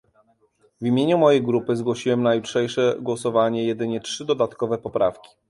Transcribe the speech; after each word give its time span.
W 0.81 0.85
imieniu 0.85 1.17
mojej 1.17 1.43
grupy 1.43 1.75
zgłosiłem 1.75 2.23
na 2.23 2.35
jutrzejsze 2.35 2.95
głosowanie 3.01 3.63
jedynie 3.63 3.99
trzy 4.01 4.25
dodatkowe 4.25 4.77
poprawki 4.77 5.29